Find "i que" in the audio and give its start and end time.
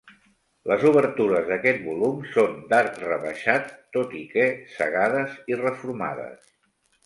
4.23-4.49